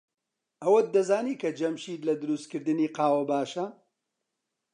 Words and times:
ئەوەت 0.63 0.87
دەزانی 0.95 1.35
کە 1.41 1.49
جەمشید 1.59 2.01
لە 2.07 2.13
دروستکردنی 2.21 2.91
قاوە 2.97 3.23
باشە؟ 3.29 3.65